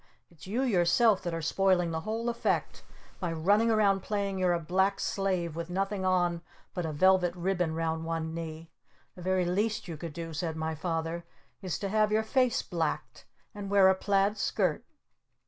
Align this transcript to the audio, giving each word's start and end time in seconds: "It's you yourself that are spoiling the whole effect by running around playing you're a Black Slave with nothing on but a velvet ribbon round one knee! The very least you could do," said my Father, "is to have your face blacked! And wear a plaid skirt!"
"It's 0.31 0.47
you 0.47 0.63
yourself 0.63 1.21
that 1.21 1.33
are 1.35 1.43
spoiling 1.43 1.91
the 1.91 1.99
whole 1.99 2.27
effect 2.27 2.81
by 3.19 3.31
running 3.31 3.69
around 3.69 4.01
playing 4.01 4.39
you're 4.39 4.51
a 4.51 4.59
Black 4.59 4.99
Slave 4.99 5.55
with 5.55 5.69
nothing 5.69 6.05
on 6.05 6.41
but 6.73 6.87
a 6.87 6.91
velvet 6.91 7.35
ribbon 7.35 7.75
round 7.75 8.03
one 8.03 8.33
knee! 8.33 8.71
The 9.13 9.21
very 9.21 9.45
least 9.45 9.87
you 9.87 9.97
could 9.97 10.13
do," 10.13 10.33
said 10.33 10.55
my 10.55 10.73
Father, 10.73 11.23
"is 11.61 11.77
to 11.77 11.89
have 11.89 12.11
your 12.11 12.23
face 12.23 12.63
blacked! 12.63 13.27
And 13.53 13.69
wear 13.69 13.89
a 13.89 13.95
plaid 13.95 14.39
skirt!" 14.39 14.83